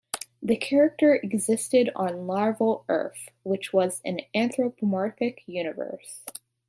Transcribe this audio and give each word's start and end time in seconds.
The 0.41 0.55
character 0.57 1.13
existed 1.13 1.91
on 1.95 2.25
Larval 2.25 2.85
Earth, 2.89 3.29
which 3.43 3.71
was 3.71 4.01
an 4.03 4.21
anthropomorphic 4.33 5.43
universe. 5.45 6.23